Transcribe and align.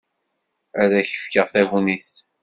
Ad 0.81 0.91
k-fkeɣ 1.07 1.47
tagnit. 1.53 2.09